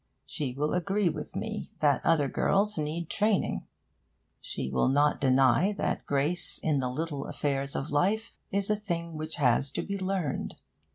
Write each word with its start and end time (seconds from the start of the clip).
She 0.25 0.55
will 0.55 0.73
agree 0.73 1.09
with 1.09 1.35
me 1.35 1.69
that 1.79 2.03
other 2.03 2.27
girls 2.27 2.75
need 2.75 3.07
training. 3.07 3.67
She 4.39 4.67
will 4.67 4.87
not 4.87 5.21
deny 5.21 5.73
that 5.73 6.07
grace 6.07 6.57
in 6.63 6.79
the 6.79 6.89
little 6.89 7.27
affairs 7.27 7.75
of 7.75 7.91
life 7.91 8.33
is 8.49 8.71
a 8.71 8.75
thing 8.75 9.13
which 9.15 9.35
has 9.35 9.69
to 9.73 9.83
be 9.83 9.99
learned. 9.99 10.55